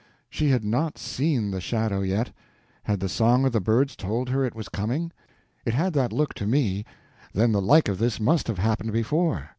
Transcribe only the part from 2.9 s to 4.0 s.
the song of the birds